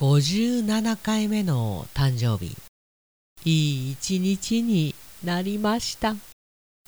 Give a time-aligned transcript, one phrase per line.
[0.00, 2.56] 57回目の誕生日
[3.44, 6.14] いい一日になりました。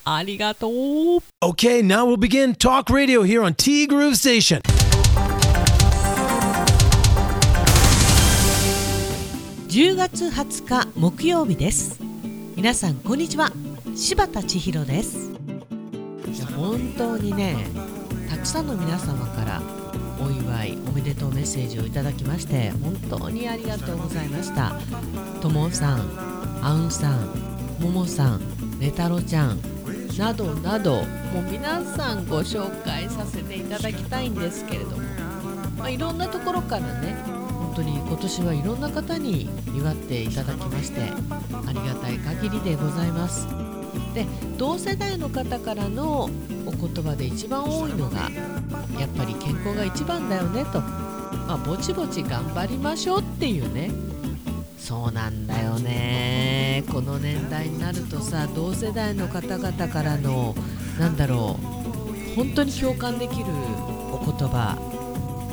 [0.02, 0.72] ありがとう。
[1.44, 4.62] Okay, now we'll begin Talk Radio here on T Groove Station.
[9.69, 12.01] 10月20日木曜日です。
[12.57, 13.53] 皆さんこんにちは。
[13.95, 15.31] 柴田千尋です。
[16.35, 17.67] いや本当にね
[18.31, 19.61] たくさんの皆様から
[20.25, 24.75] お祝いおめでとうメッセージをいただきまして本当にありがとうございました。
[25.41, 27.28] ともさんあんさん
[27.80, 29.61] ももさんねたろちゃん
[30.16, 35.02] などなどもう皆さんご紹介させていただきたいんですけれども、
[35.78, 41.00] まあ、いろんなところからね本当に今年はいろんな方に祝っていただきまして
[41.66, 43.81] ありがたい限りでございます。
[44.15, 44.27] で
[44.59, 46.30] 同世代の方からの
[46.66, 48.30] お言葉で一番多いのが
[48.98, 53.91] やっぱり健康が一番だよねと、まあ、ぼちぼち頑張りましょうっていうね。
[54.79, 56.84] そうなんだよね。
[56.91, 60.55] この年代になるとさ同世代の方々からの
[60.98, 63.45] なんだろう本当に共感できる
[64.11, 64.77] お言葉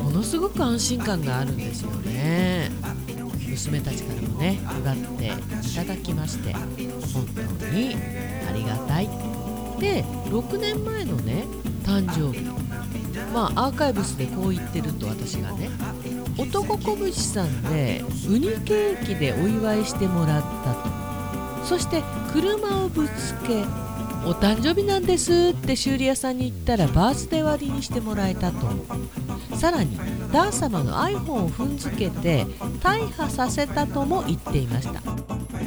[0.02, 2.70] ものすごく安心感があるんですよね。
[3.60, 6.64] 娘たちからもね祝っていただきまして本
[7.58, 7.96] 当に
[8.48, 9.08] ありがたい。
[9.78, 11.44] で6年前のね
[11.84, 12.44] 誕生日
[13.32, 15.70] まあアーカイブスでこう言ってると私がね
[16.38, 21.00] 男拳さんでウニケーキでお祝いしてもらったと。
[21.64, 23.62] そして車をぶつけ
[24.26, 28.66] お誕生日なんですって修理屋さんに言ったらバースデー割りにしてもらえたと。
[29.60, 29.98] さらに
[30.32, 32.46] ダー様の iPhone を踏んづけて
[32.82, 35.02] 大破させたとも言っていました。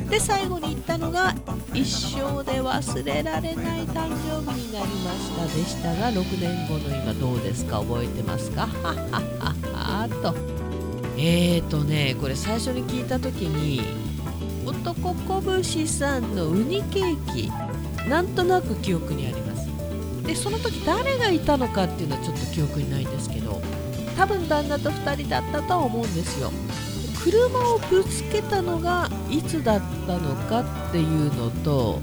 [0.09, 1.35] で最後に言ったのが
[1.75, 7.79] 一生で忘れられない誕生日になりましたでしたが6年後の今どうですか？
[7.81, 8.61] 覚えてますか？
[8.61, 10.35] は ははっはと。
[11.17, 13.81] えーとねこれ最初に聞いた時に
[14.65, 15.15] 男
[15.63, 17.51] 拳さんのウニケーキ
[18.09, 19.67] なんとなく記憶にあります。
[20.25, 23.61] でその時誰がいたのかっていうのはちょっと記憶にないんですけど
[24.17, 26.51] 多分旦那と2人だったとは思うんですよ。
[27.23, 32.01] 車をぶつけたのがいつだったのかっていうのと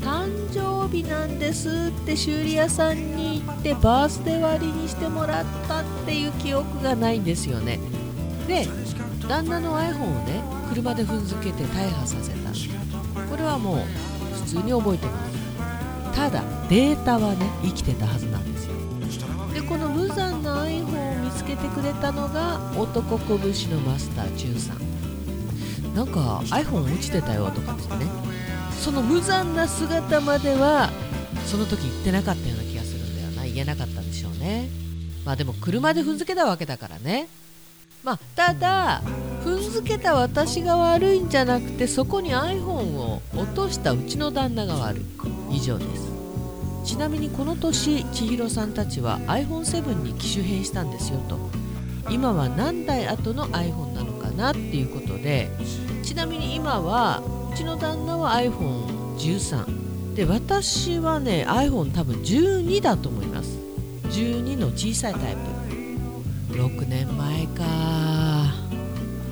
[0.00, 7.78] 誕生日なんですって修理屋さんに行ってバースデー割りにしてもらったっていう記憶がないんですよね。
[8.48, 8.66] で
[9.28, 12.50] 旦那の iPhone をね車で踏んづけて大破させた。
[13.30, 13.78] これはもう
[14.34, 15.34] 普通に覚えてます。
[16.14, 18.74] ただデータはね生きてたはずなんですよ。
[19.52, 21.03] でこの無残な iPhone
[21.44, 25.94] を見つけてくれたのが男拳のマスター中さん。
[25.94, 28.10] なんか iPhone 落ちてたよとかってね。
[28.80, 30.90] その無残な姿までは
[31.46, 33.44] その時言ってなかったような気がするんだよな。
[33.44, 34.68] 言えなかったんでしょうね。
[35.24, 37.28] まあでも車で踏んづけたわけだからね。
[38.02, 39.02] まあただ
[39.44, 45.04] 踏んづけた私が悪いんじゃなくてそこに iPhone を落としたうちの旦那が悪い。
[45.50, 46.03] 以上です。
[46.84, 51.38] ちなみにこの年千尋さんたちは iPhone7 に機種変したんですよと。
[52.10, 55.48] 今は何台後の iPhone なのかなっていうことで
[56.02, 63.58] ちなみに今はうちの旦那は iPhone13 で私はね iPhone 多分12だと思います。
[64.10, 65.36] 12の小さいタイ
[66.50, 66.54] プ。
[66.54, 67.64] 6年前か。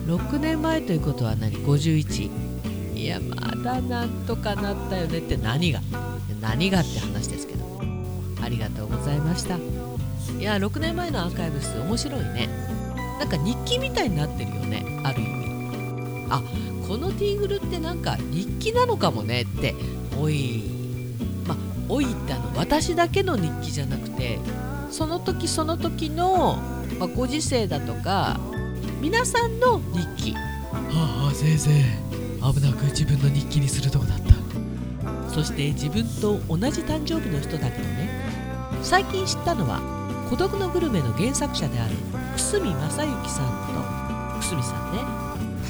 [0.07, 5.81] 6年前ということは何？51いやまだなんとかなったよねって何が？
[6.41, 7.42] 何がって話です。
[8.53, 9.57] りがとうございました。
[9.57, 12.49] いや6年前のアーカイブス面白いね。
[13.19, 16.27] なんか日記みたいになってるよねある意味。
[16.31, 16.43] あ
[16.87, 19.75] このティーグルってなんか日記なのかもねって
[20.19, 20.63] おい
[21.47, 21.59] まあ
[21.89, 22.53] おいってあの。
[22.57, 24.39] 私だけの日記じゃなくて
[24.91, 26.57] その時その時の、
[26.99, 28.39] まあ、ご時世だとか
[29.01, 29.81] 皆さんの
[30.17, 30.35] 日記。
[30.35, 31.71] はあ先生。
[32.43, 34.33] 危なく自分の日記にするとこだった。
[35.31, 38.22] そして自分と同じ誕生日の人だけどね
[38.83, 39.81] 最近知ったのは
[40.29, 41.95] 「孤独のグルメ」の原作者である
[42.37, 43.47] 久住正幸さん
[44.37, 44.99] と久住さんね。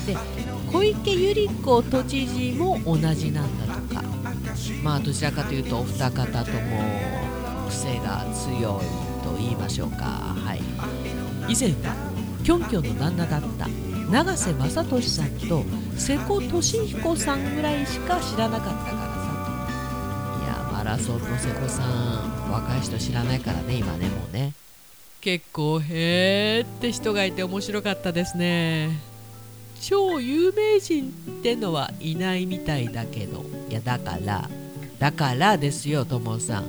[0.06, 0.16] で
[0.72, 4.02] 小池百合子都知事も同じなんだとか。
[4.82, 10.34] まあどちらかというとお二方とも癖が強いと言いましょうか。
[10.36, 10.62] はい。
[11.48, 11.94] 以前は
[12.42, 13.68] キョンキョンの旦那だった
[14.10, 15.64] 永瀬正敏さんと
[15.96, 19.01] 瀬古利彦さんぐらいしか知らなかった
[20.82, 22.50] からさいやマラソンの瀬古さん。
[22.50, 24.52] 若い人知らないからね今ねもうね。
[25.20, 28.90] 結構へーって人がいて面白かったですね。
[29.80, 33.44] 超有名人ってのはいないみたいだけど。
[33.70, 34.48] いやだから
[34.98, 36.66] だからですよともさん。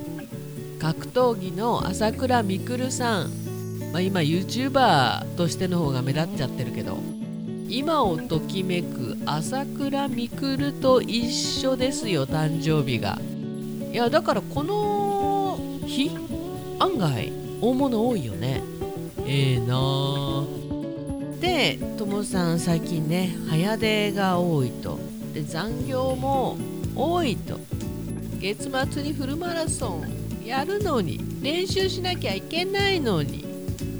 [0.78, 3.30] 格闘技の朝倉未来さん、
[3.92, 6.98] まあ、今 YouTuber としての方が目立っちゃってるけど。
[7.66, 13.18] 今をときめく朝倉未来と一緒ですよ誕生日が。
[13.94, 15.56] いやだからこの
[15.86, 16.10] 日
[16.80, 18.60] 案外大物多いよね。
[19.24, 24.98] ええー、なーでともさん最近ね早出が多いと。
[25.32, 26.58] で残業も
[26.96, 27.60] 多いと。
[28.40, 30.02] 月末にフルマラソ
[30.42, 33.44] ンやるのに練習しなきゃいけないのに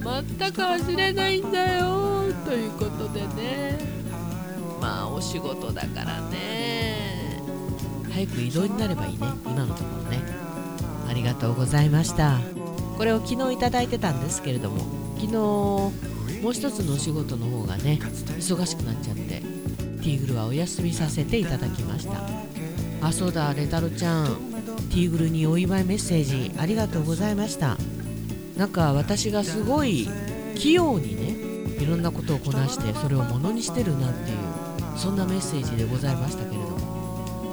[0.02, 3.79] 全く走れないんだよということでね。
[4.81, 6.64] まあお仕事だからね
[8.15, 9.27] 早く移動になればいいね。
[9.45, 10.23] 今のところね。
[11.09, 12.39] ありがとうございました。
[12.97, 15.93] これを昨日いただいてたんですけれども昨日も
[16.51, 17.99] う一つのお仕事の方がね
[18.39, 22.21] 忙しくなっちゃってティーグルはお休みさせていただきました。
[23.05, 24.27] あそうだレタロちゃん。
[24.91, 27.77] ティーグルにお祝いメッセージありがとうございました。
[28.57, 30.09] なんか私がすごい
[30.55, 34.37] 器用にねいろんなことをこなしてそれをものにしてるなっていう
[34.97, 37.04] そんなメッセージでございましたけれども。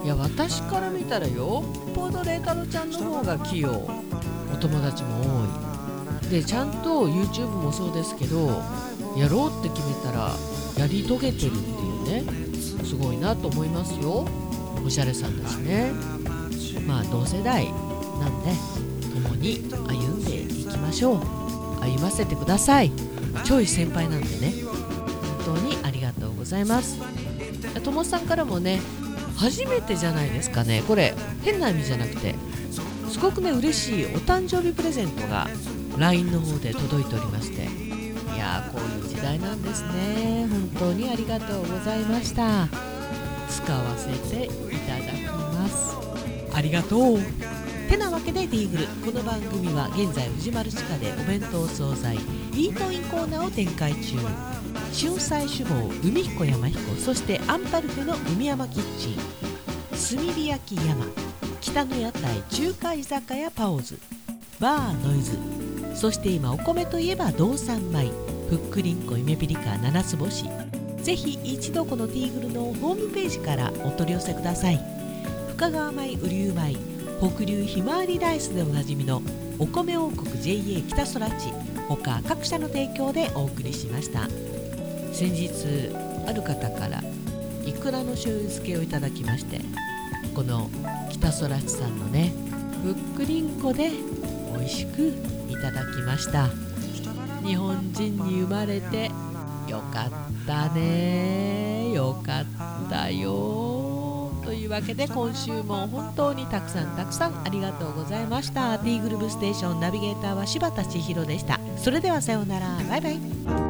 [0.03, 3.71] いや私から見たらよっぽどレタロちゃんの方が器用。
[3.71, 6.29] お友達も多い。
[6.29, 8.47] でちゃんと YouTube もそうですけど
[9.17, 10.31] やろうって決めたら
[10.77, 11.69] やり遂げてるって
[12.13, 14.27] いうねすごいなと思いますよ。
[14.83, 15.91] おしゃれさんだしね。
[16.87, 17.71] まあ同世代
[18.19, 18.53] なんで
[19.13, 21.19] 共に歩んでいきましょう。
[21.81, 22.91] 歩ませてください。
[23.43, 24.53] ちょい先輩なんでね。
[25.45, 26.97] 本当にありがとうございます。
[27.83, 28.79] ともさんからもね
[29.37, 30.83] 初めてじゃないですかね。
[30.87, 32.35] これ変な意味じゃなくて
[33.09, 35.47] すごくね嬉しいお誕生日プレゼントが
[35.97, 37.63] LINE の方で届いておりまして。
[38.33, 40.47] いやーこういう時代なんですね。
[40.49, 42.67] 本当にありがとうございました。
[43.49, 45.95] 使わせていただきます。
[46.53, 47.19] ありがとう。
[47.91, 48.87] てなわけでディーグル。
[49.05, 54.15] この番組は現在藤丸地下でお弁当惣菜イートインコーナーを展開中。
[54.97, 59.15] 春菜志望海彦山彦そしてアンパルフェの海山キッチン。
[59.91, 61.05] 炭火焼き山
[61.59, 63.99] 北の屋台中華居酒屋パオズ。
[64.61, 65.37] バーノイズ。
[65.93, 68.09] そして今お米といえば道産米。
[68.49, 70.45] ふっくりんこ夢ピリカ七つ星。
[71.01, 74.79] ぜひ一度このティーグルのホームページからお取り寄せください。
[75.57, 76.90] 深川米雨竜米
[77.21, 79.21] 北流ひまわりライスでおなじみの
[79.59, 81.53] お米王国 JA 北空地
[81.87, 84.27] 他各社の提供でお送りしました。
[85.13, 85.93] 先日
[86.25, 87.03] ある方から
[87.63, 89.61] いくらの醤油漬けをいただきまして
[90.33, 90.67] この
[91.11, 92.33] 北空地さんのね
[92.83, 93.91] ふっくりんこで
[94.57, 95.09] 美味しく
[95.47, 96.49] いただきました。
[97.45, 99.11] 日本人に生まれて
[99.67, 100.11] よかっ
[100.47, 102.45] たねよかっ
[102.89, 103.90] たよ
[104.51, 108.77] というわけで今週も本当にたくさんたくさんありがとうございました。
[108.79, 111.57] T グループステーションナビゲーターは柴田千尋でした。
[111.77, 112.67] それではさようなら。
[112.89, 113.60] バイバイ。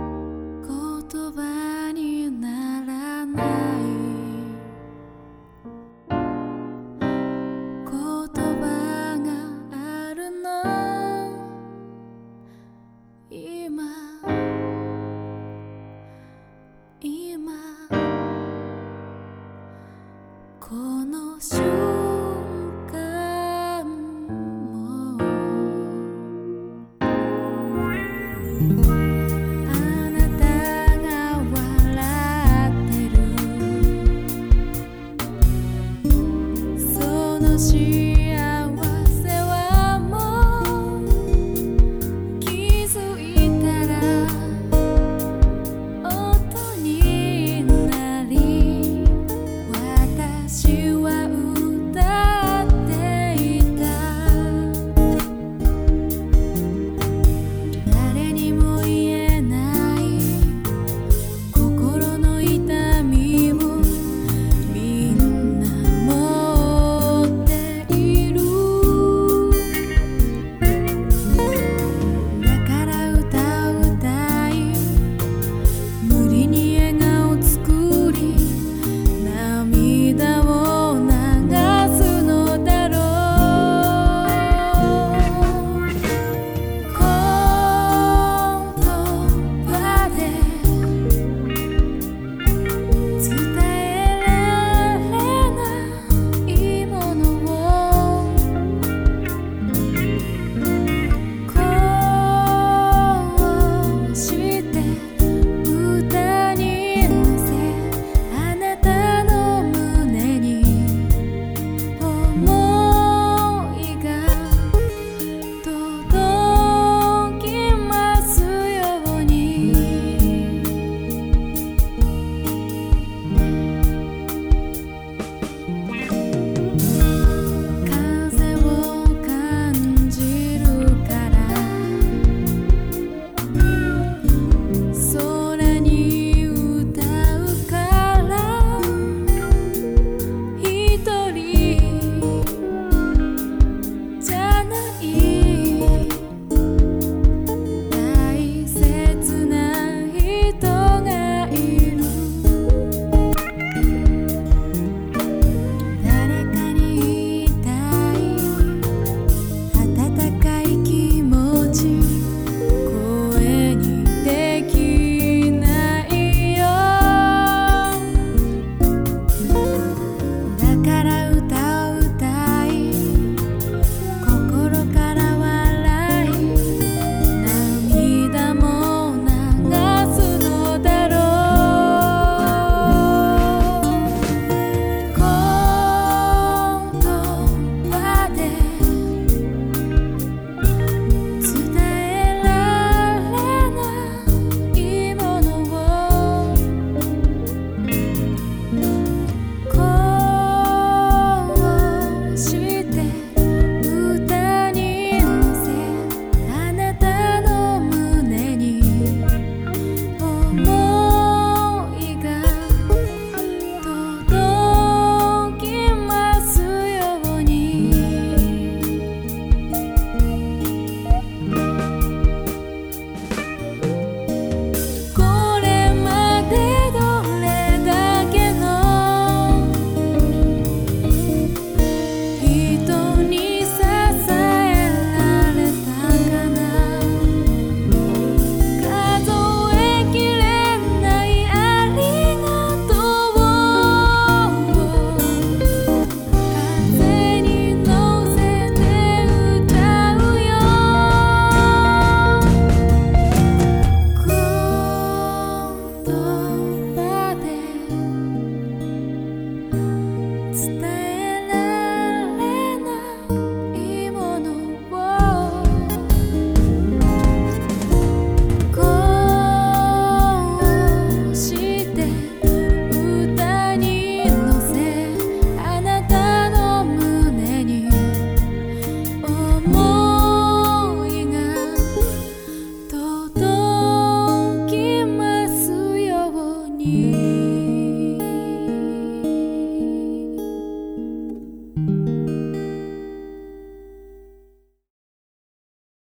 [37.69, 38.00] to